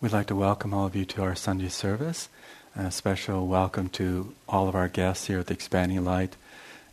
[0.00, 2.28] We'd like to welcome all of you to our Sunday service.
[2.76, 6.36] A special welcome to all of our guests here at the Expanding Light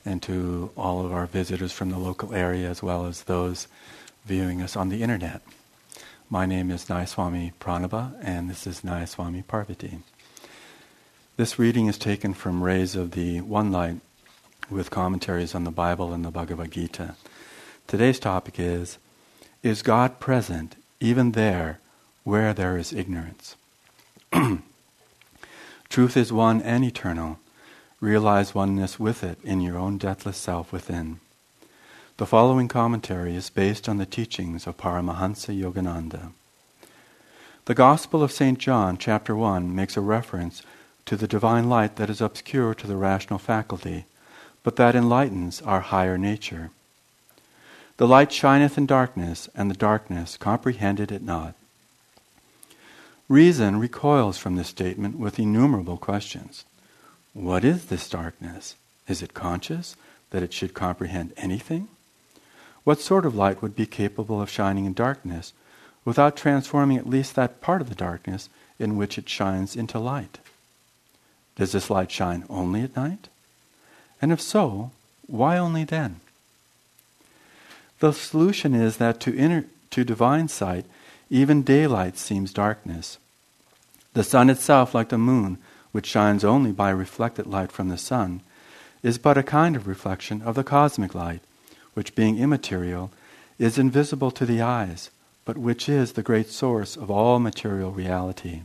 [0.04, 3.68] and to all of our visitors from the local area as well as those
[4.26, 5.44] viewing us on the internet.
[6.32, 10.00] My name is Nayaswami Pranaba and this is Nayaswami Parvati.
[11.38, 13.98] This reading is taken from Rays of the One Light
[14.68, 17.14] with commentaries on the Bible and the Bhagavad Gita.
[17.86, 18.98] Today's topic is
[19.62, 21.80] Is God present even there
[22.26, 23.56] where there is ignorance?
[25.90, 27.40] Truth is one and eternal.
[28.02, 31.22] Realize oneness with it in your own deathless self within.
[32.18, 36.32] The following commentary is based on the teachings of Paramahansa Yogananda.
[37.66, 38.58] The Gospel of St.
[38.58, 40.64] John, chapter 1, makes a reference
[41.06, 44.06] to the divine light that is obscure to the rational faculty,
[44.64, 46.72] but that enlightens our higher nature.
[47.98, 51.54] The light shineth in darkness, and the darkness comprehended it not.
[53.28, 56.64] Reason recoils from this statement with innumerable questions.
[57.34, 58.76] What is this darkness?
[59.08, 59.96] Is it conscious
[60.30, 61.88] that it should comprehend anything?
[62.84, 65.54] What sort of light would be capable of shining in darkness
[66.06, 70.38] without transforming at least that part of the darkness in which it shines into light?
[71.56, 73.28] Does this light shine only at night?
[74.22, 74.92] And if so,
[75.26, 76.20] why only then?
[78.00, 80.86] The solution is that to, inner, to divine sight,
[81.30, 83.18] even daylight seems darkness.
[84.14, 85.58] The sun itself, like the moon,
[85.92, 88.42] which shines only by reflected light from the sun,
[89.02, 91.42] is but a kind of reflection of the cosmic light,
[91.94, 93.12] which, being immaterial,
[93.58, 95.10] is invisible to the eyes,
[95.46, 98.62] but which is the great source of all material reality.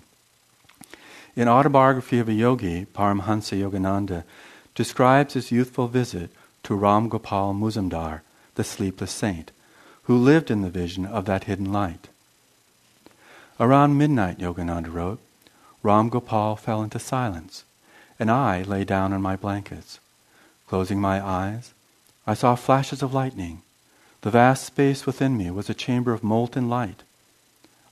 [1.36, 4.24] In Autobiography of a Yogi, Paramhansa Yogananda
[4.74, 6.30] describes his youthful visit
[6.64, 8.22] to Ram Gopal Muzumdar,
[8.54, 9.52] the sleepless saint,
[10.04, 12.08] who lived in the vision of that hidden light.
[13.60, 15.20] Around midnight, Yogananda wrote,
[15.82, 17.64] Ram Gopal fell into silence,
[18.18, 20.00] and I lay down on my blankets.
[20.66, 21.74] Closing my eyes,
[22.26, 23.60] I saw flashes of lightning.
[24.22, 27.02] The vast space within me was a chamber of molten light.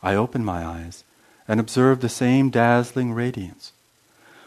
[0.02, 1.04] I opened my eyes
[1.46, 3.72] and observed the same dazzling radiance.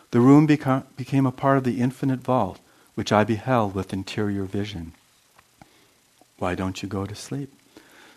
[0.10, 2.60] The room beca- became a part of the infinite vault,
[2.96, 4.94] which I beheld with interior vision.
[6.40, 7.54] Why don't you go to sleep?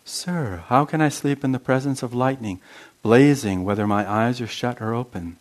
[0.06, 2.60] Sir, how can I sleep in the presence of lightning,
[3.04, 5.37] blazing whether my eyes are shut or open?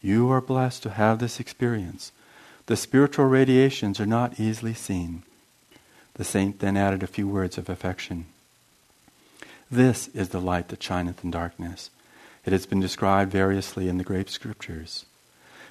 [0.00, 2.12] You are blessed to have this experience.
[2.66, 5.24] The spiritual radiations are not easily seen.
[6.14, 8.26] The saint then added a few words of affection.
[9.68, 11.90] This is the light that shineth in darkness.
[12.44, 15.04] It has been described variously in the great scriptures.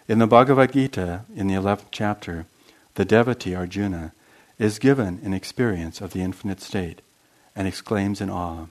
[0.09, 2.47] In the Bhagavad Gita, in the 11th chapter,
[2.95, 4.11] the devotee Arjuna
[4.59, 7.01] is given an experience of the infinite state
[7.55, 8.65] and exclaims in awe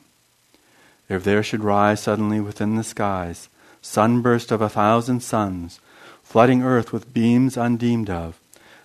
[1.09, 3.49] If there should rise suddenly within the skies
[3.85, 5.79] sunburst of a thousand suns,
[6.23, 8.41] flooding earth with beams undeemed of,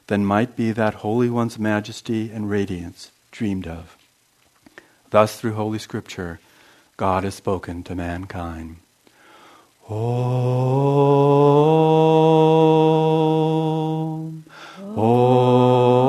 [0.08, 3.96] then might be that Holy One's majesty and radiance dreamed of.
[5.10, 6.40] Thus, through Holy Scripture,
[6.98, 8.76] God has spoken to mankind.
[9.88, 9.96] Om.
[14.98, 16.09] Om.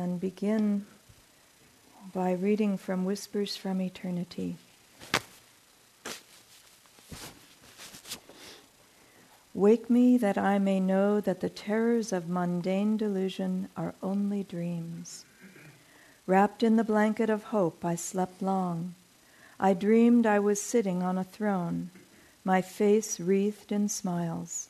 [0.00, 0.86] And begin
[2.14, 4.56] by reading from Whispers from Eternity.
[9.52, 15.26] Wake me that I may know that the terrors of mundane delusion are only dreams.
[16.26, 18.94] Wrapped in the blanket of hope, I slept long.
[19.58, 21.90] I dreamed I was sitting on a throne,
[22.42, 24.68] my face wreathed in smiles.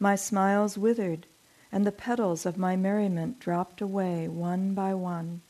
[0.00, 1.26] My smiles withered,
[1.70, 5.40] and the petals of my merriment dropped away one by one.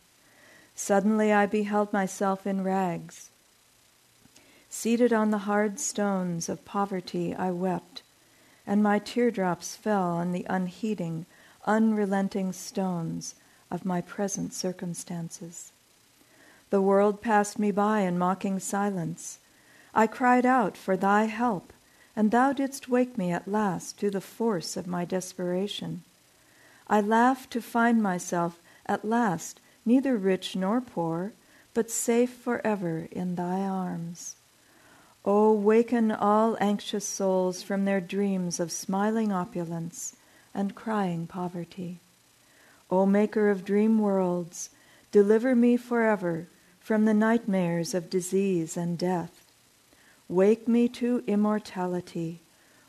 [0.74, 3.30] Suddenly I beheld myself in rags.
[4.70, 8.02] Seated on the hard stones of poverty, I wept
[8.68, 11.24] and my teardrops fell on the unheeding,
[11.66, 13.34] unrelenting stones
[13.70, 15.72] of my present circumstances.
[16.68, 19.38] The world passed me by in mocking silence.
[19.94, 21.72] I cried out for thy help,
[22.14, 26.02] and thou didst wake me at last to the force of my desperation.
[26.88, 31.32] I laughed to find myself at last neither rich nor poor,
[31.74, 34.36] but safe forever in thy arms.
[35.24, 40.16] O waken all anxious souls from their dreams of smiling opulence
[40.54, 42.00] and crying poverty.
[42.90, 44.70] O Maker of dream worlds,
[45.12, 46.46] deliver me forever
[46.80, 49.44] from the nightmares of disease and death.
[50.28, 52.40] Wake me to immortality.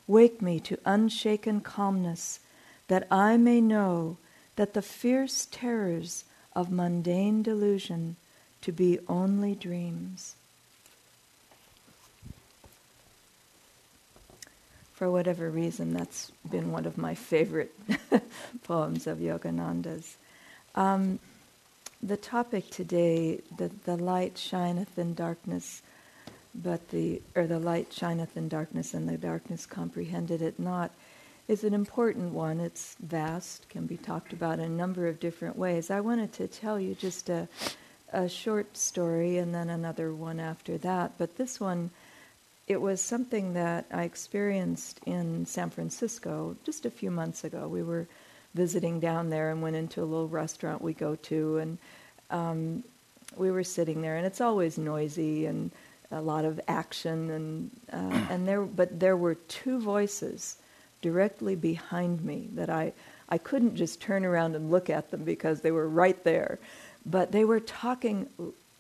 [0.08, 2.40] Wake me to unshaken calmness,
[2.90, 4.18] that I may know
[4.58, 8.18] that the fierce terrors of mundane delusion
[8.62, 10.36] to be only dreams.
[14.94, 17.74] For whatever reason, that's been one of my favorite
[18.64, 20.18] poems of Yogananda's.
[20.76, 21.20] Um,
[22.04, 25.82] the topic today, the, the light shineth in darkness,
[26.54, 30.92] but the or the light shineth in darkness, and the darkness comprehended it not,
[31.50, 32.60] is an important one.
[32.60, 35.90] It's vast, can be talked about in a number of different ways.
[35.90, 37.48] I wanted to tell you just a,
[38.14, 41.14] a short story and then another one after that.
[41.18, 41.90] But this one,
[42.68, 47.68] it was something that I experienced in San Francisco just a few months ago.
[47.68, 48.06] We were
[48.54, 51.78] visiting down there and went into a little restaurant we go to, and
[52.30, 52.84] um,
[53.38, 55.72] we were sitting there, and it's always noisy and
[56.12, 60.58] a lot of action, and uh, and there, but there were two voices
[61.02, 62.94] directly behind me that I,
[63.30, 66.60] I couldn't just turn around and look at them because they were right there.
[67.06, 68.28] But they were talking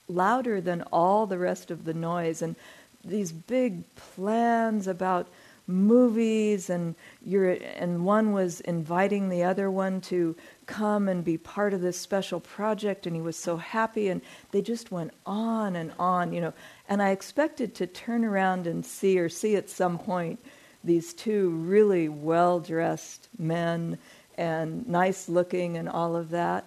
[0.07, 2.55] louder than all the rest of the noise and
[3.03, 5.27] these big plans about
[5.69, 10.35] movies and you're and one was inviting the other one to
[10.65, 14.19] come and be part of this special project and he was so happy and
[14.51, 16.51] they just went on and on you know
[16.89, 20.39] and i expected to turn around and see or see at some point
[20.83, 23.97] these two really well dressed men
[24.37, 26.65] and nice looking and all of that.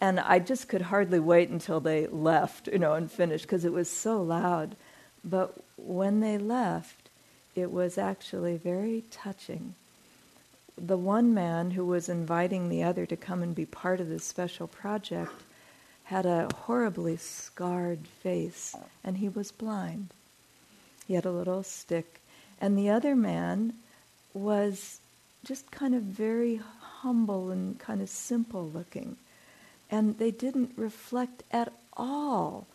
[0.00, 3.72] And I just could hardly wait until they left, you know, and finished because it
[3.72, 4.74] was so loud.
[5.24, 7.08] But when they left,
[7.54, 9.74] it was actually very touching.
[10.76, 14.24] The one man who was inviting the other to come and be part of this
[14.24, 15.32] special project
[16.04, 18.74] had a horribly scarred face,
[19.04, 20.08] and he was blind.
[21.06, 22.21] He had a little stick
[22.62, 23.74] and the other man
[24.32, 25.00] was
[25.44, 29.16] just kind of very humble and kind of simple looking.
[29.90, 32.68] And they didn't reflect at all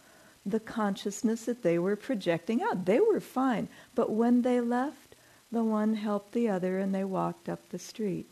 [0.45, 2.85] the consciousness that they were projecting out.
[2.85, 3.69] They were fine.
[3.95, 5.15] But when they left,
[5.53, 8.27] the one helped the other and they walked up the street.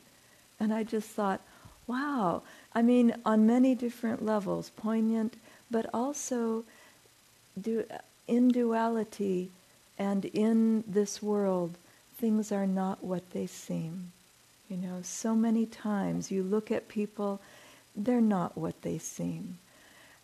[0.60, 1.40] And I just thought,
[1.88, 2.44] wow.
[2.74, 5.36] I mean, on many different levels, poignant,
[5.72, 6.66] but also
[8.28, 9.52] in duality
[9.98, 11.78] and in this world,
[12.18, 14.12] things are not what they seem.
[14.70, 17.40] You know, so many times you look at people,
[17.96, 19.60] they're not what they seem.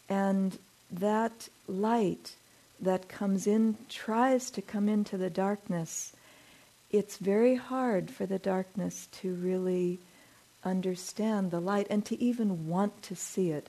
[0.09, 0.57] And
[0.91, 2.35] that light
[2.79, 6.13] that comes in, tries to come into the darkness,
[6.89, 9.99] it's very hard for the darkness to really
[10.63, 13.67] understand the light and to even want to see it.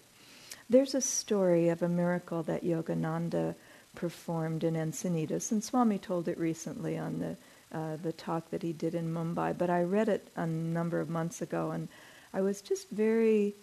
[0.68, 3.54] There's a story of a miracle that Yogananda
[3.94, 7.36] performed in Encinitas, and Swami told it recently on the
[7.72, 9.56] uh, the talk that he did in Mumbai.
[9.56, 11.88] But I read it a number of months ago, and
[12.34, 13.54] I was just very,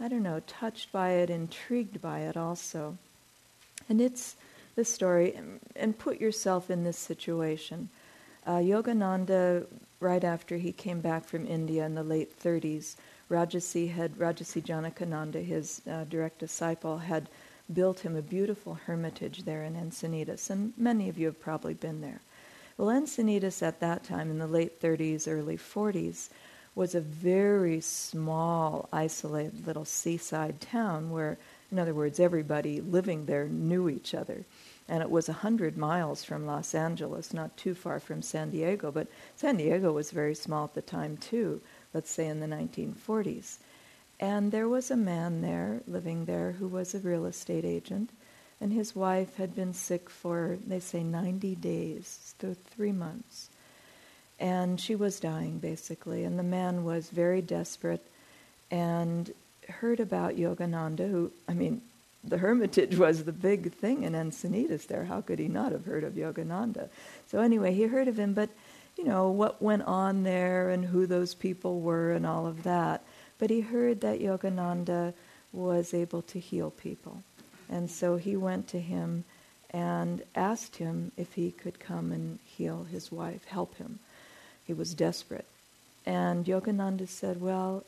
[0.00, 2.98] I don't know, touched by it, intrigued by it also.
[3.88, 4.34] And it's
[4.74, 5.38] the story,
[5.76, 7.88] and put yourself in this situation.
[8.44, 9.66] Uh, Yogananda,
[10.00, 12.96] right after he came back from India in the late 30s,
[13.30, 17.28] Rajarsi had Rajarsi Janakananda, his uh, direct disciple, had
[17.72, 22.00] built him a beautiful hermitage there in Encinitas, and many of you have probably been
[22.00, 22.20] there.
[22.78, 26.28] Well, Encinitas at that time, in the late 30s, early 40s,
[26.74, 31.38] was a very small, isolated little seaside town where,
[31.72, 34.44] in other words, everybody living there knew each other.
[34.88, 39.08] And it was 100 miles from Los Angeles, not too far from San Diego, but
[39.36, 41.60] San Diego was very small at the time, too,
[41.94, 43.56] let's say in the 1940s.
[44.18, 48.10] And there was a man there, living there, who was a real estate agent,
[48.60, 53.50] and his wife had been sick for, they say, 90 days, so three months.
[54.40, 58.04] And she was dying, basically, and the man was very desperate
[58.70, 59.32] and
[59.68, 61.82] heard about Yogananda, who, I mean,
[62.24, 65.04] the hermitage was the big thing in Encinitas there.
[65.04, 66.88] How could he not have heard of Yogananda?
[67.28, 68.48] So anyway, he heard of him, but,
[68.96, 73.04] you know, what went on there and who those people were and all of that.
[73.38, 75.12] But he heard that Yogananda
[75.52, 77.22] was able to heal people.
[77.68, 79.24] And so he went to him
[79.70, 83.98] and asked him if he could come and heal his wife, help him.
[84.66, 85.46] He was desperate.
[86.04, 87.84] And Yogananda said, Well,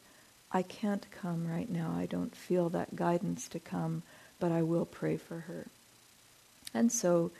[0.50, 1.94] I can't come right now.
[1.96, 4.02] I don't feel that guidance to come,
[4.40, 5.66] but I will pray for her.
[6.74, 7.30] And so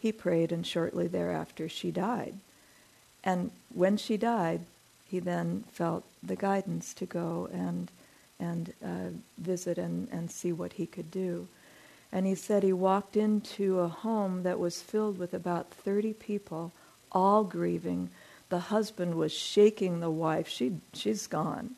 [0.00, 2.34] he prayed, and shortly thereafter she died.
[3.24, 4.60] And when she died,
[5.08, 7.90] he then felt the guidance to go and
[8.40, 11.48] and uh, visit and, and see what he could do.
[12.12, 16.72] And he said he walked into a home that was filled with about 30 people,
[17.12, 18.10] all grieving.
[18.48, 20.48] The husband was shaking the wife.
[20.48, 21.74] She, she's gone.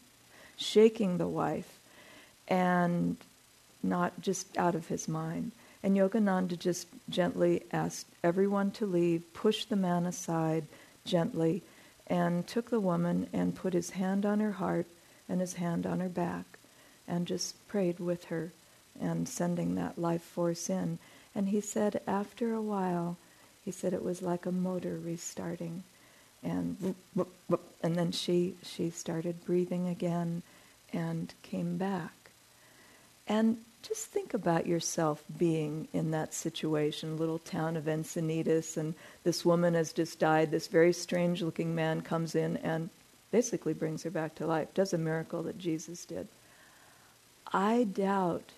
[0.57, 1.79] Shaking the wife.
[2.47, 3.17] And
[3.83, 5.53] not just out of his mind.
[5.83, 10.67] And Yogananda just gently asked everyone to leave, pushed the man aside
[11.07, 11.63] gently,
[12.11, 14.87] and took the woman and put his hand on her heart
[15.29, 16.45] and his hand on her back
[17.07, 18.53] and just prayed with her
[19.01, 20.99] and sending that life force in.
[21.35, 23.17] And he said after a while,
[23.65, 25.85] he said it was like a motor restarting.
[26.43, 26.97] And
[27.83, 30.43] and then she she started breathing again
[30.93, 32.13] and came back.
[33.29, 38.95] And just think about yourself being in that situation, little town of Encinitas, and
[39.25, 40.51] this woman has just died.
[40.51, 42.91] This very strange looking man comes in and
[43.31, 46.29] basically brings her back to life, does a miracle that Jesus did.
[47.53, 48.51] I doubt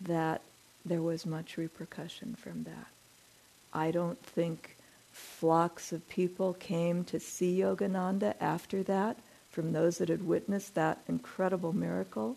[0.00, 0.42] that
[0.84, 2.86] there was much repercussion from that.
[3.72, 4.76] I don't think
[5.12, 9.16] flocks of people came to see Yogananda after that
[9.50, 12.36] from those that had witnessed that incredible miracle.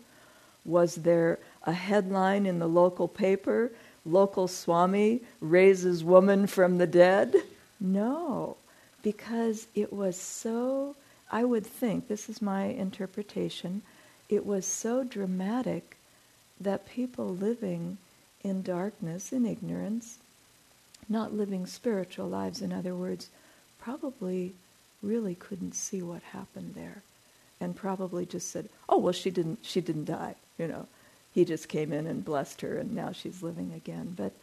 [0.66, 3.72] Was there a headline in the local paper,
[4.06, 7.36] local Swami raises woman from the dead?
[7.80, 8.58] No,
[9.04, 10.96] because it was so,
[11.32, 13.82] I would think, this is my interpretation,
[14.30, 15.98] it was so dramatic
[16.60, 17.98] that people living
[18.44, 20.18] in darkness, in ignorance,
[21.10, 23.30] not living spiritual lives, in other words,
[23.80, 24.54] probably
[25.02, 27.02] really couldn't see what happened there
[27.60, 30.88] and probably just said, "Oh, well she didn't she didn't die, you know
[31.34, 34.14] he just came in and blessed her and now she's living again.
[34.16, 34.34] But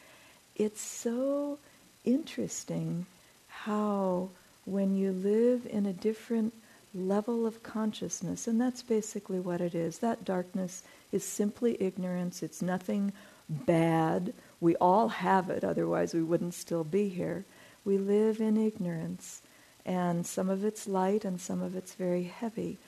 [0.57, 1.59] it's so
[2.05, 3.07] interesting
[3.49, 4.31] how
[4.65, 6.53] when you live in a different
[6.95, 12.63] level of consciousness, and that's basically what it is, that darkness is simply ignorance, it's
[12.63, 13.13] nothing
[13.49, 14.33] bad.
[14.61, 17.45] We all have it, otherwise we wouldn't still be here.
[17.85, 19.41] We live in ignorance,
[19.87, 22.79] and some of it's light and some of it's very heavy.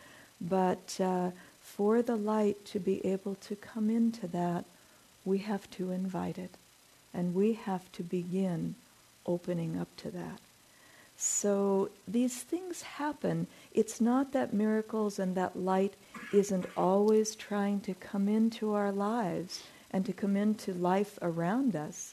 [0.40, 1.30] But uh,
[1.80, 4.66] for the light to be able to come into that,
[5.24, 6.50] we have to invite it.
[7.14, 8.74] And we have to begin
[9.24, 10.40] opening up to that.
[11.16, 13.46] So these things happen.
[13.72, 15.94] It's not that miracles and that light
[16.34, 22.12] isn't always trying to come into our lives and to come into life around us,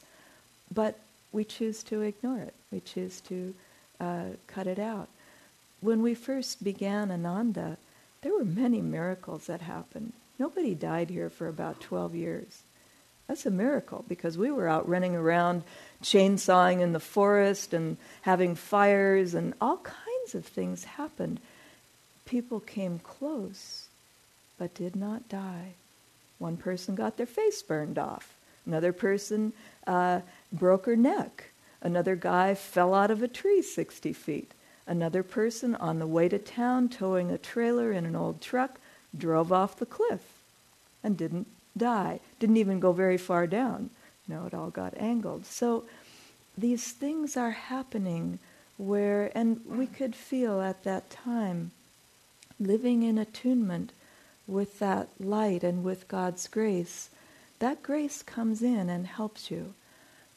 [0.74, 0.98] but
[1.34, 2.54] we choose to ignore it.
[2.72, 3.54] We choose to
[4.00, 5.10] uh, cut it out.
[5.82, 7.76] When we first began Ananda,
[8.22, 10.14] there were many miracles that happened.
[10.40, 12.62] Nobody died here for about 12 years.
[13.28, 15.64] That's a miracle because we were out running around
[16.02, 21.40] chainsawing in the forest and having fires and all kinds of things happened.
[22.26, 23.88] People came close
[24.58, 25.74] but did not die.
[26.40, 28.36] One person got their face burned off.
[28.66, 29.54] Another person
[29.86, 30.22] uh,
[30.52, 31.52] broke her neck.
[31.82, 34.52] Another guy fell out of a tree 60 feet.
[34.88, 38.80] Another person on the way to town towing a trailer in an old truck
[39.16, 40.22] drove off the cliff
[41.04, 42.20] and didn't die.
[42.40, 43.90] Didn't even go very far down.
[44.28, 45.46] No, it all got angled.
[45.46, 45.84] So
[46.58, 48.40] these things are happening
[48.78, 51.72] where, and we could feel at that time,
[52.60, 53.92] living in attunement
[54.48, 57.10] with that light and with God's grace,
[57.60, 59.74] that grace comes in and helps you.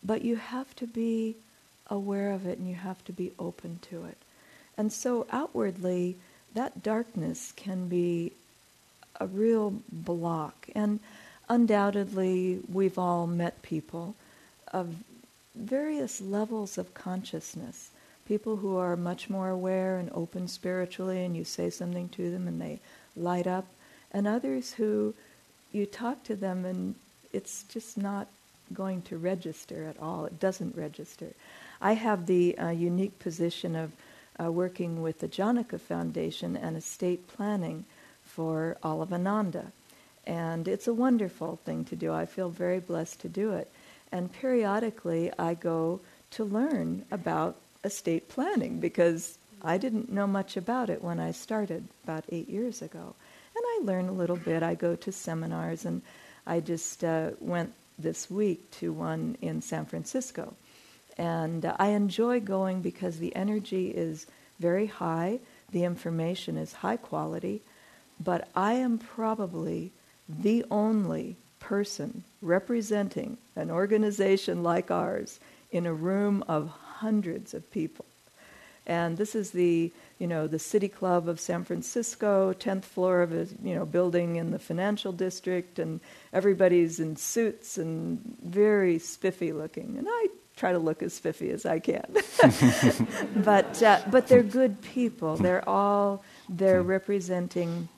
[0.02, 1.36] But you have to be
[1.86, 4.16] aware of it and you have to be open to it.
[4.80, 6.16] And so outwardly,
[6.54, 8.32] that darkness can be
[9.20, 10.70] a real block.
[10.74, 11.00] And
[11.50, 14.14] undoubtedly, we've all met people
[14.72, 14.94] of
[15.54, 17.90] various levels of consciousness.
[18.26, 22.48] People who are much more aware and open spiritually, and you say something to them
[22.48, 22.80] and they
[23.14, 23.66] light up.
[24.10, 25.12] And others who
[25.72, 26.94] you talk to them and
[27.34, 28.28] it's just not
[28.72, 30.24] going to register at all.
[30.24, 31.34] It doesn't register.
[31.82, 33.92] I have the uh, unique position of
[34.42, 37.84] uh, working with the Janaka Foundation and estate planning
[38.24, 39.72] for all of Ananda.
[40.26, 42.12] And it's a wonderful thing to do.
[42.12, 43.70] I feel very blessed to do it.
[44.12, 46.00] And periodically I go
[46.32, 51.86] to learn about estate planning because I didn't know much about it when I started
[52.04, 53.14] about eight years ago.
[53.54, 54.62] And I learn a little bit.
[54.62, 56.02] I go to seminars, and
[56.46, 60.54] I just uh, went this week to one in San Francisco.
[61.20, 64.26] And uh, I enjoy going because the energy is
[64.58, 67.60] very high, the information is high quality,
[68.18, 69.92] but I am probably
[70.26, 78.06] the only person representing an organization like ours in a room of hundreds of people.
[78.86, 83.34] And this is the, you know, the City Club of San Francisco, 10th floor of
[83.34, 86.00] a, you know, building in the financial district, and
[86.32, 89.96] everybody's in suits and very spiffy looking.
[89.98, 90.28] And I
[90.60, 92.04] try to look as spiffy as I can.
[93.36, 95.36] but, uh, but they're good people.
[95.36, 97.88] They're all, they're representing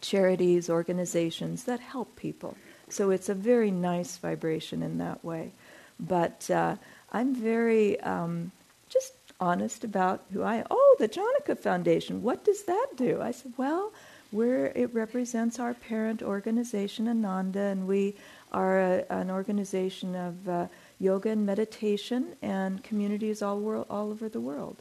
[0.00, 2.56] charities, organizations that help people.
[2.88, 5.52] So it's a very nice vibration in that way.
[6.00, 6.76] But uh,
[7.12, 8.50] I'm very um,
[8.88, 10.66] just honest about who I am.
[10.70, 13.20] Oh, the Janaka Foundation, what does that do?
[13.20, 13.92] I said, well,
[14.32, 18.14] we're, it represents our parent organization, Ananda, and we
[18.52, 20.66] are a, an organization of uh,
[21.00, 24.76] yoga and meditation and communities all, world, all over the world.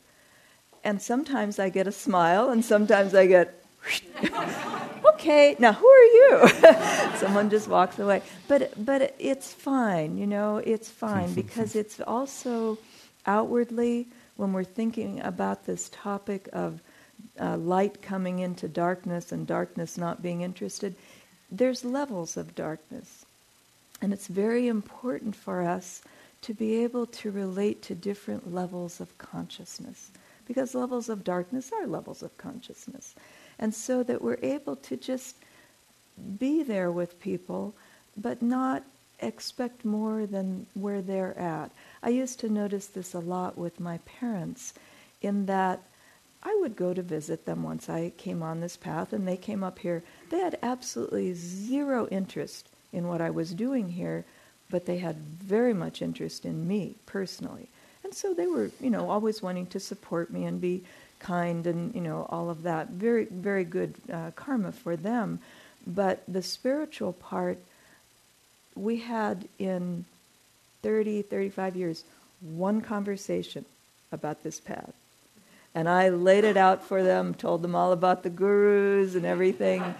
[0.83, 3.63] And sometimes I get a smile, and sometimes I get,
[5.13, 6.47] okay, now who are you?
[7.17, 8.21] Someone just walks away.
[8.47, 12.77] But, but it's fine, you know, it's fine because it's also
[13.25, 16.81] outwardly, when we're thinking about this topic of
[17.39, 20.95] uh, light coming into darkness and darkness not being interested,
[21.51, 23.25] there's levels of darkness.
[24.01, 26.01] And it's very important for us
[26.41, 30.11] to be able to relate to different levels of consciousness
[30.47, 33.13] because levels of darkness are levels of consciousness.
[33.59, 35.35] And so that we're able to just
[36.39, 37.75] be there with people,
[38.17, 38.83] but not
[39.19, 41.71] expect more than where they're at.
[42.01, 44.73] I used to notice this a lot with my parents,
[45.21, 45.83] in that
[46.41, 49.63] I would go to visit them once I came on this path and they came
[49.63, 50.03] up here.
[50.29, 54.25] They had absolutely zero interest in what I was doing here,
[54.69, 57.67] but they had very much interest in me personally.
[58.03, 60.83] And so they were, you know, always wanting to support me and be
[61.19, 62.89] kind and, you know, all of that.
[62.89, 65.39] Very, very good uh, karma for them.
[65.85, 67.57] But the spiritual part,
[68.75, 70.05] we had in
[70.81, 72.03] 30, 35 years,
[72.41, 73.65] one conversation
[74.11, 74.93] about this path.
[75.75, 79.95] And I laid it out for them, told them all about the gurus and everything.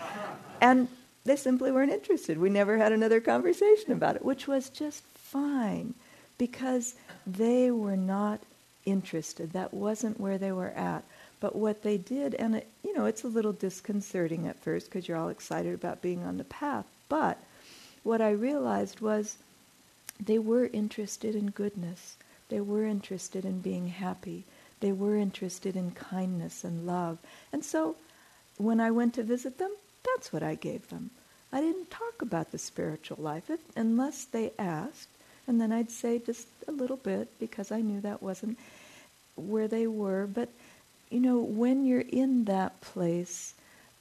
[0.62, 0.88] And
[1.25, 2.38] they simply weren't interested.
[2.38, 5.93] We never had another conversation about it, which was just fine
[6.38, 6.95] because
[7.27, 8.39] they were not
[8.85, 9.51] interested.
[9.51, 11.03] That wasn't where they were at.
[11.39, 15.07] But what they did, and it, you know, it's a little disconcerting at first because
[15.07, 16.85] you're all excited about being on the path.
[17.07, 17.37] But
[18.03, 19.37] what I realized was
[20.20, 22.17] they were interested in goodness.
[22.50, 24.44] They were interested in being happy.
[24.79, 27.20] They were interested in kindness and love.
[27.53, 27.96] And so
[28.57, 29.72] when I went to visit them,
[30.20, 31.12] that's what I gave them.
[31.53, 35.08] I didn't talk about the spiritual life if, unless they asked,
[35.48, 38.60] and then I'd say just a little bit because I knew that wasn't
[39.38, 40.27] where they were.
[40.27, 40.50] But,
[41.10, 43.53] you know, when you're in that place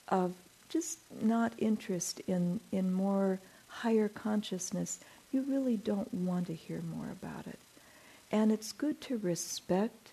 [0.08, 0.34] of
[0.68, 4.98] just not interest in, in more higher consciousness,
[5.30, 7.60] you really don't want to hear more about it.
[8.32, 10.10] And it's good to respect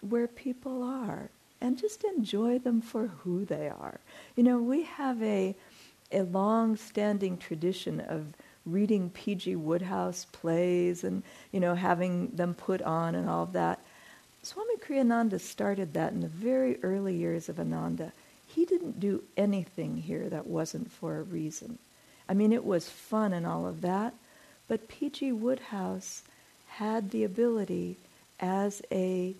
[0.00, 1.28] where people are
[1.62, 4.00] and just enjoy them for who they are.
[4.34, 5.54] You know, we have a,
[6.10, 8.26] a long standing tradition of
[8.66, 9.54] reading P.G.
[9.54, 11.22] Wodehouse plays and,
[11.52, 13.78] you know, having them put on and all of that.
[14.42, 18.12] Swami Kriyananda started that in the very early years of Ananda.
[18.48, 21.78] He didn't do anything here that wasn't for a reason.
[22.28, 24.14] I mean, it was fun and all of that,
[24.66, 25.30] but P.G.
[25.30, 26.22] Wodehouse
[26.70, 27.98] had the ability
[28.40, 29.36] as a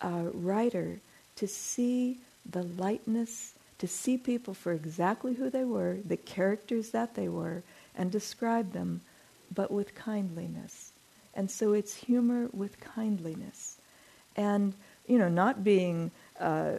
[0.00, 1.00] uh, writer
[1.36, 2.18] to see
[2.48, 7.62] the lightness, to see people for exactly who they were, the characters that they were,
[7.96, 9.00] and describe them,
[9.54, 10.92] but with kindliness.
[11.34, 13.76] And so it's humor with kindliness.
[14.36, 14.74] And,
[15.06, 16.74] you know, not being, uh,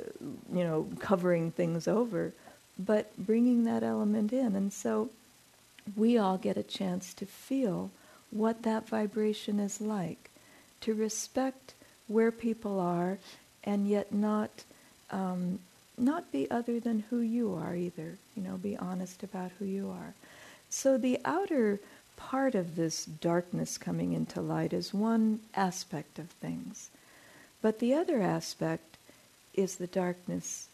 [0.52, 2.34] you know, covering things over,
[2.78, 4.56] but bringing that element in.
[4.56, 5.10] And so
[5.96, 7.92] we all get a chance to feel
[8.32, 10.30] what that vibration is like,
[10.82, 11.74] to respect
[12.08, 13.18] where people are
[13.66, 14.52] and yet not
[15.12, 15.60] um,
[15.98, 18.18] not be other than who you are either.
[18.36, 20.14] You know, be honest about who you are.
[20.70, 21.80] So the outer
[22.18, 26.90] part of this darkness coming into light is one aspect of things.
[27.62, 28.98] But the other aspect
[29.54, 30.68] is the darkness,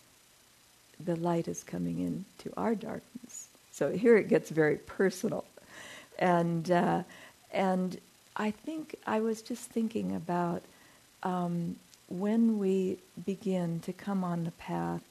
[0.99, 3.47] the light is coming into our darkness.
[3.71, 5.45] So here it gets very personal.
[6.19, 7.03] And, uh,
[7.51, 7.99] and
[8.35, 10.63] I think I was just thinking about
[11.23, 11.75] um,
[12.11, 15.01] when we begin to come on the path,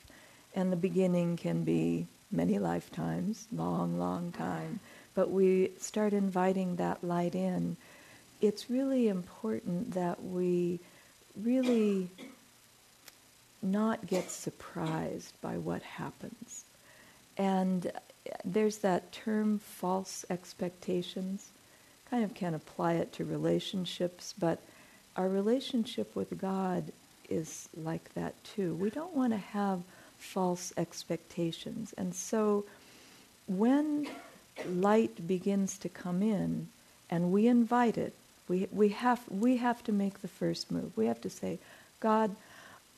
[0.55, 4.81] and the beginning can be many lifetimes, long, long time,
[5.15, 7.77] but we start inviting that light in,
[8.41, 10.79] it's really important that we
[11.41, 12.09] really
[13.63, 16.65] not get surprised by what happens.
[17.37, 17.91] And uh,
[18.45, 21.49] there's that term false expectations.
[22.11, 24.61] Kind of can apply it to relationships, but
[25.17, 26.93] our relationship with God
[27.29, 28.75] is like that too.
[28.75, 29.83] We don't want to have
[30.19, 31.95] false expectations.
[31.97, 32.65] And so
[33.47, 34.09] when
[34.67, 36.69] light begins to come in
[37.09, 38.15] and we invite it,
[38.49, 40.97] we, we, have, we have to make the first move.
[40.97, 41.59] We have to say,
[42.01, 42.35] God,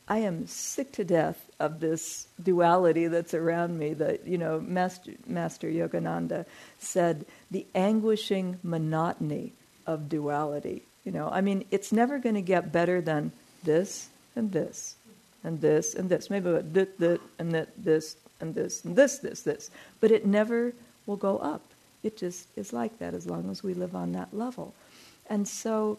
[0.08, 3.94] I am sick to death of this duality that's around me.
[3.94, 6.44] That you know, Master, Master Yogananda
[6.78, 9.52] said, the anguishing monotony
[9.86, 10.82] of duality.
[11.04, 13.32] You know, I mean, it's never going to get better than
[13.64, 14.96] this and this
[15.44, 16.30] and this and this.
[16.30, 19.70] Maybe this, this and that, this and this and this, this, this.
[20.00, 20.72] But it never
[21.06, 21.62] will go up.
[22.02, 24.74] It just is like that as long as we live on that level.
[25.28, 25.98] And so,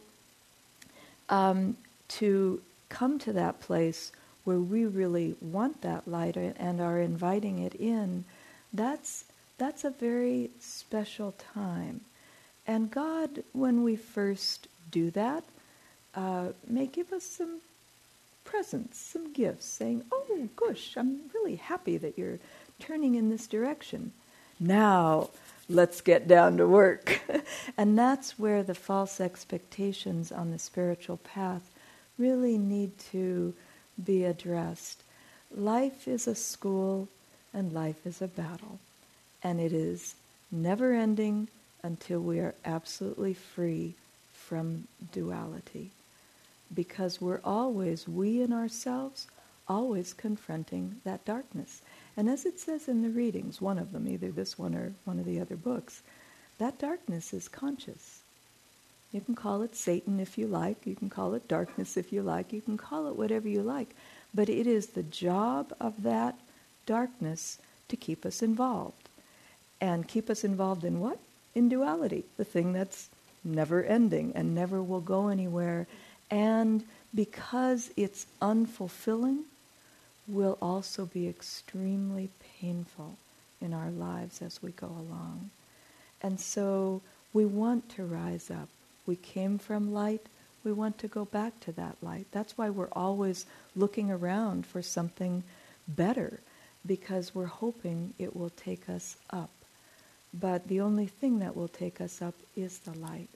[1.29, 1.77] um,
[2.09, 4.11] to come to that place
[4.43, 8.25] where we really want that light and are inviting it in,
[8.73, 9.23] that's,
[9.57, 12.01] that's a very special time.
[12.67, 15.43] And God, when we first do that,
[16.15, 17.59] uh, may give us some
[18.45, 22.39] presents, some gifts, saying, Oh, gosh, I'm really happy that you're
[22.79, 24.11] turning in this direction.
[24.59, 25.29] Now,
[25.67, 27.21] let's get down to work.
[27.77, 31.69] and that's where the false expectations on the spiritual path
[32.17, 33.53] really need to
[34.03, 35.01] be addressed.
[35.55, 37.07] Life is a school
[37.53, 38.79] and life is a battle,
[39.43, 40.15] and it is
[40.51, 41.47] never ending
[41.83, 43.95] until we are absolutely free
[44.53, 45.89] from duality.
[46.75, 49.25] Because we're always, we in ourselves,
[49.67, 51.81] always confronting that darkness.
[52.15, 55.17] And as it says in the readings, one of them, either this one or one
[55.17, 56.03] of the other books,
[56.59, 58.21] that darkness is conscious.
[59.11, 60.85] You can call it Satan if you like.
[60.85, 62.53] You can call it darkness if you like.
[62.53, 63.95] You can call it whatever you like.
[64.35, 66.35] But it is the job of that
[66.85, 67.57] darkness
[67.89, 69.09] to keep us involved.
[69.81, 71.17] And keep us involved in what?
[71.55, 73.09] In duality, the thing that's
[73.43, 75.87] never ending and never will go anywhere.
[76.31, 79.43] And because it's unfulfilling,
[80.27, 82.29] will also be extremely
[82.61, 83.17] painful
[83.61, 85.49] in our lives as we go along.
[86.21, 87.01] And so
[87.33, 88.69] we want to rise up.
[89.05, 90.25] We came from light.
[90.63, 92.27] We want to go back to that light.
[92.31, 95.43] That's why we're always looking around for something
[95.87, 96.39] better,
[96.85, 99.49] because we're hoping it will take us up.
[100.33, 103.29] But the only thing that will take us up is the light,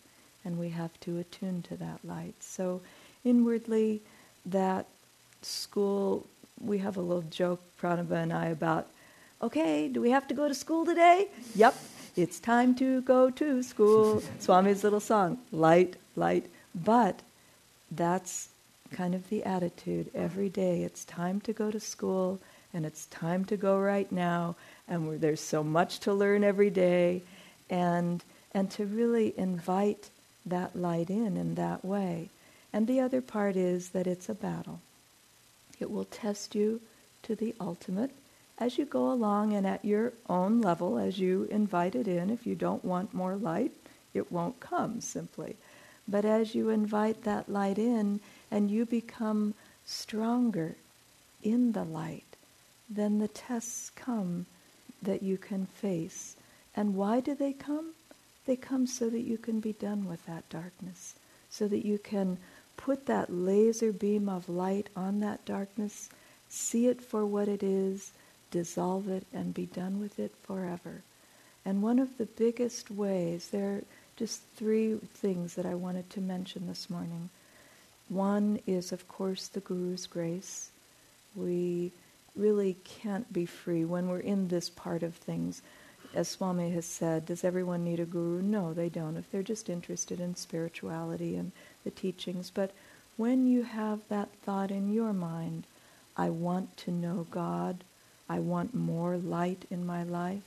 [0.44, 2.36] and we have to attune to that light.
[2.40, 2.82] So,
[3.24, 4.02] inwardly,
[4.46, 4.88] that
[5.42, 6.26] school,
[6.60, 8.88] we have a little joke, Pranaba and I, about
[9.42, 11.28] okay, do we have to go to school today?
[11.56, 11.76] Yep,
[12.16, 14.24] it's time to go to school.
[14.40, 16.48] Swami's little song, light, light.
[16.74, 17.22] But
[17.92, 18.50] that's
[18.92, 20.84] kind of the attitude every day.
[20.84, 22.40] It's time to go to school,
[22.74, 24.56] and it's time to go right now.
[24.88, 27.24] And there's so much to learn every day,
[27.70, 28.24] and
[28.54, 30.10] and to really invite
[30.46, 32.30] that light in in that way.
[32.72, 34.80] And the other part is that it's a battle.
[35.80, 36.82] It will test you
[37.24, 38.12] to the ultimate
[38.60, 42.48] as you go along and at your own level, as you invite it in, if
[42.48, 43.72] you don't want more light,
[44.14, 45.56] it won't come simply.
[46.08, 48.20] But as you invite that light in
[48.50, 49.54] and you become
[49.86, 50.76] stronger
[51.44, 52.24] in the light,
[52.90, 54.48] then the tests come
[55.02, 56.36] that you can face.
[56.76, 57.94] And why do they come?
[58.46, 61.16] They come so that you can be done with that darkness,
[61.50, 62.38] so that you can
[62.78, 66.10] put that laser beam of light on that darkness,
[66.48, 68.12] see it for what it is,
[68.52, 71.02] dissolve it and be done with it forever.
[71.66, 73.84] And one of the biggest ways, there are
[74.16, 77.30] just three things that I wanted to mention this morning.
[78.08, 80.70] One is, of course, the Guru's grace.
[81.36, 81.92] We
[82.38, 85.62] really can't be free when we're in this part of things.
[86.14, 88.42] As Swami has said, does everyone need a guru?
[88.42, 91.52] No, they don't, if they're just interested in spirituality and
[91.84, 92.50] the teachings.
[92.50, 92.72] But
[93.18, 95.66] when you have that thought in your mind,
[96.16, 97.84] I want to know God,
[98.30, 100.44] I want more light in my life,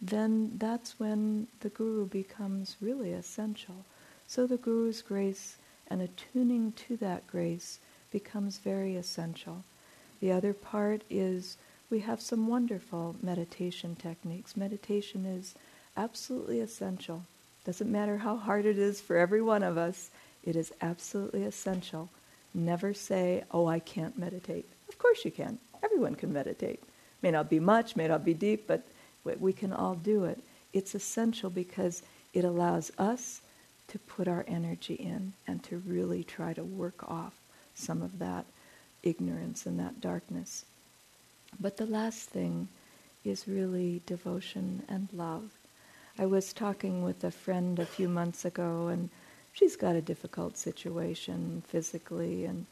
[0.00, 3.84] then that's when the Guru becomes really essential.
[4.26, 5.56] So the Guru's grace
[5.88, 7.78] and attuning to that grace
[8.10, 9.64] becomes very essential.
[10.24, 11.58] The other part is
[11.90, 14.56] we have some wonderful meditation techniques.
[14.56, 15.54] Meditation is
[15.98, 17.26] absolutely essential.
[17.66, 20.08] Doesn't matter how hard it is for every one of us,
[20.42, 22.08] it is absolutely essential.
[22.54, 24.64] Never say, oh, I can't meditate.
[24.88, 25.58] Of course you can.
[25.82, 26.82] Everyone can meditate.
[27.20, 28.82] May not be much, may not be deep, but
[29.38, 30.40] we can all do it.
[30.72, 33.42] It's essential because it allows us
[33.88, 37.34] to put our energy in and to really try to work off
[37.74, 38.46] some of that
[39.04, 40.64] ignorance and that darkness.
[41.60, 42.68] But the last thing
[43.24, 45.50] is really devotion and love.
[46.18, 49.10] I was talking with a friend a few months ago, and
[49.52, 52.66] she's got a difficult situation physically, and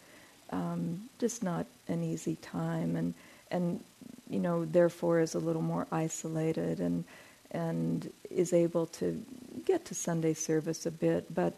[0.51, 3.15] um, just not an easy time, and
[3.51, 3.81] and
[4.29, 7.05] you know therefore is a little more isolated and
[7.51, 9.23] and is able to
[9.65, 11.55] get to Sunday service a bit, but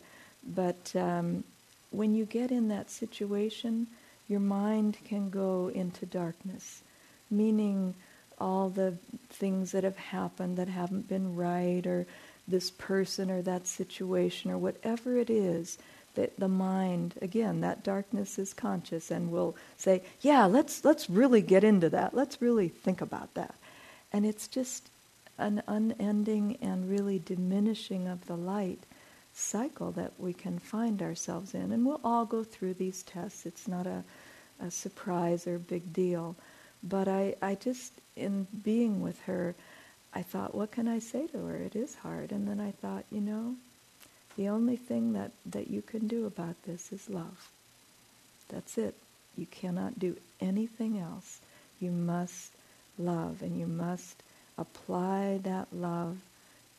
[0.46, 1.44] but um,
[1.90, 3.86] when you get in that situation,
[4.28, 6.82] your mind can go into darkness,
[7.30, 7.94] meaning
[8.38, 8.96] all the
[9.30, 12.06] things that have happened that haven't been right, or
[12.46, 15.78] this person or that situation or whatever it is
[16.14, 21.42] that the mind again that darkness is conscious and will say yeah let's let's really
[21.42, 22.14] get into that.
[22.14, 23.54] Let's really think about that.
[24.12, 24.90] And it's just
[25.38, 28.78] an unending and really diminishing of the light
[29.34, 33.66] cycle that we can find ourselves in and we'll all go through these tests it's
[33.66, 34.04] not a,
[34.62, 36.36] a surprise or big deal
[36.82, 39.54] but I, I just in being with her
[40.14, 41.56] I thought, what can I say to her?
[41.56, 42.30] It is hard.
[42.30, 43.56] And then I thought, you know,
[44.36, 47.48] the only thing that, that you can do about this is love.
[48.48, 48.94] That's it.
[49.36, 51.40] You cannot do anything else.
[51.80, 52.52] You must
[52.96, 54.22] love, and you must
[54.56, 56.18] apply that love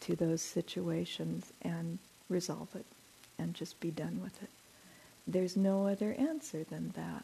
[0.02, 2.86] to those situations and resolve it
[3.38, 4.50] and just be done with it.
[5.28, 7.24] There's no other answer than that.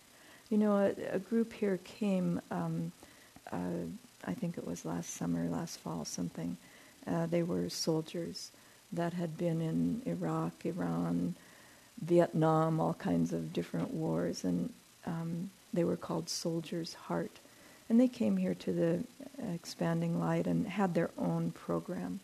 [0.50, 2.42] You know, a, a group here came.
[2.50, 2.92] Um,
[3.52, 3.86] uh,
[4.26, 6.58] I think it was last summer, last fall, something.
[7.08, 8.52] Uh, they were soldiers
[8.92, 11.36] that had been in Iraq, Iran,
[12.02, 14.72] Vietnam, all kinds of different wars, and
[15.06, 17.32] um, they were called Soldiers' Heart.
[17.90, 19.00] And they came here to the
[19.54, 22.20] Expanding Light and had their own program.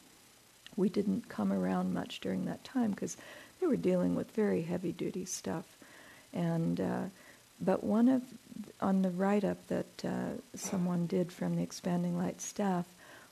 [0.77, 3.17] We didn't come around much during that time because
[3.59, 5.65] they were dealing with very heavy duty stuff.
[6.33, 7.03] And uh,
[7.59, 8.21] but one of
[8.79, 12.85] on the write up that uh, someone did from the Expanding Light staff,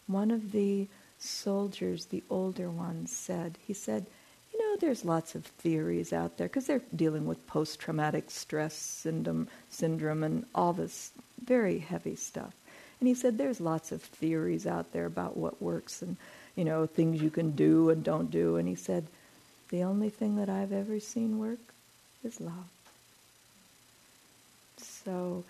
[0.08, 0.88] one of the
[1.20, 4.06] soldiers, the older ones, said, he said,
[4.52, 8.74] you know, there's lots of theories out there because they're dealing with post traumatic stress
[8.74, 11.12] syndrome, syndrome and all this
[11.44, 12.54] very heavy stuff.
[13.00, 16.18] And he said, there's lots of theories out there about what works and,
[16.56, 18.56] you know, things you can do and don't do.
[18.58, 19.06] And he said,
[19.70, 21.60] the only thing that I've ever seen work
[22.24, 22.70] is love.
[24.78, 25.44] So,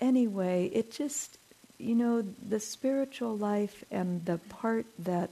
[0.00, 1.38] anyway, it just,
[1.78, 5.30] you know, the spiritual life and the part that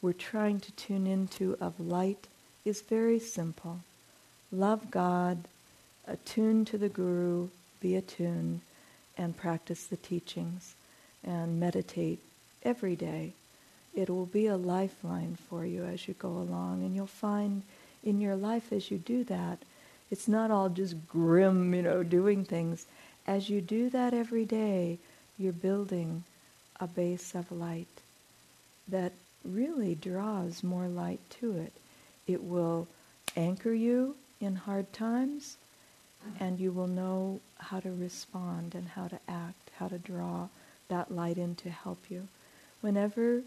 [0.00, 2.26] we're trying to tune into of light
[2.64, 3.80] is very simple.
[4.52, 5.44] Love God,
[6.06, 7.48] attune to the Guru,
[7.80, 8.60] be attuned,
[9.16, 10.74] and practice the teachings
[11.24, 12.20] and meditate
[12.62, 13.32] every day.
[13.98, 17.62] It will be a lifeline for you as you go along, and you'll find
[18.04, 19.58] in your life as you do that,
[20.08, 22.86] it's not all just grim, you know, doing things
[23.26, 24.98] as you do that every day,
[25.36, 26.24] you're building
[26.80, 27.86] a base of light
[28.88, 29.12] that
[29.44, 31.72] really draws more light to it.
[32.26, 32.88] It will
[33.36, 35.56] anchor you in hard times,
[36.40, 40.48] and you will know how to respond and how to act, how to draw
[40.88, 42.28] that light in to help you.
[42.80, 43.42] Whenever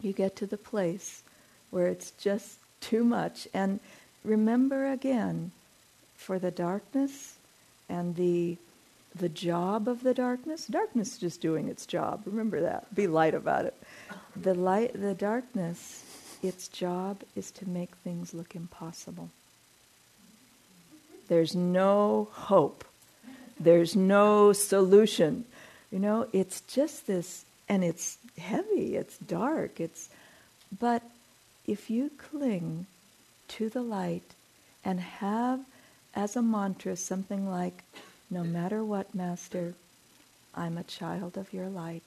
[0.00, 1.22] you get to the place
[1.70, 3.80] where it's just too much, and
[4.24, 5.50] remember again,
[6.16, 7.36] for the darkness
[7.88, 8.56] and the
[9.14, 10.66] the job of the darkness.
[10.66, 12.22] Darkness is just doing its job.
[12.24, 12.94] Remember that.
[12.94, 13.74] Be light about it.
[14.36, 16.04] The light, the darkness,
[16.42, 19.30] its job is to make things look impossible.
[21.28, 22.84] There's no hope.
[23.58, 25.44] There's no solution.
[25.90, 28.96] You know, it's just this, and it's heavy.
[28.96, 29.80] It's dark.
[29.80, 30.08] It's,
[30.78, 31.02] but
[31.66, 32.86] if you cling
[33.48, 34.34] to the light
[34.84, 35.60] and have
[36.14, 37.84] as a mantra something like
[38.30, 39.74] no matter what, Master,
[40.54, 42.02] I'm a child of your light.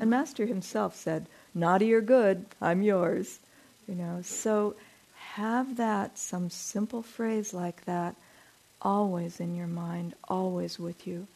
[0.00, 3.38] And Master himself said, naughty or good, I'm yours.
[3.88, 4.74] You know, so
[5.16, 8.14] have that, some simple phrase like that,
[8.80, 11.26] always in your mind, always with you.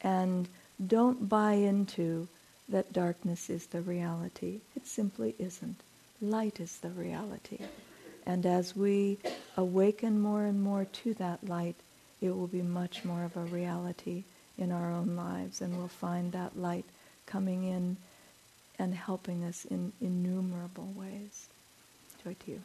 [0.00, 0.48] And
[0.84, 2.28] don't buy into
[2.68, 4.60] that darkness is the reality.
[4.74, 5.80] It simply isn't.
[6.20, 7.58] Light is the reality.
[8.24, 9.18] And as we
[9.56, 11.76] awaken more and more to that light,
[12.20, 14.24] it will be much more of a reality
[14.58, 16.86] in our own lives, and we'll find that light
[17.26, 17.96] coming in
[18.78, 21.48] and helping us in innumerable ways.
[22.24, 22.62] Joy to you.